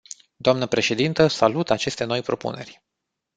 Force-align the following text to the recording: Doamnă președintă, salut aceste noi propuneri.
Doamnă 0.35 0.67
președintă, 0.67 1.27
salut 1.27 1.69
aceste 1.69 2.03
noi 2.03 2.21
propuneri. 2.21 2.83